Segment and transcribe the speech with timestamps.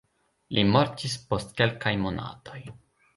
[0.57, 2.59] Li mortis post kelkaj monatoj.